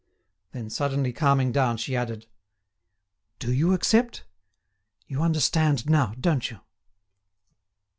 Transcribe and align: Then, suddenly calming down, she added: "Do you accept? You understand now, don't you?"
Then, 0.51 0.71
suddenly 0.71 1.13
calming 1.13 1.51
down, 1.51 1.77
she 1.77 1.95
added: 1.95 2.25
"Do 3.37 3.53
you 3.53 3.71
accept? 3.73 4.23
You 5.05 5.21
understand 5.21 5.87
now, 5.87 6.15
don't 6.19 6.49
you?" 6.49 6.59